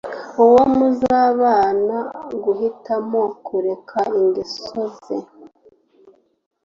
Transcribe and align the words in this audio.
Uwo 0.43 0.61
muzabana 0.75 1.97
guhitamo 2.43 3.21
kureka 3.45 3.99
ingeso 4.19 4.81
ze 5.03 5.17